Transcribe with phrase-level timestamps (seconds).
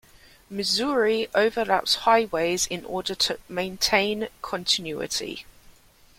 [0.49, 5.45] Missouri overlaps highways in order to maintain continuity.